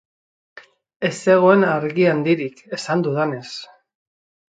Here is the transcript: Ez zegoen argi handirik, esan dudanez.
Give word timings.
Ez 1.09 1.11
zegoen 1.19 1.67
argi 1.73 2.09
handirik, 2.15 2.67
esan 2.81 3.09
dudanez. 3.09 3.47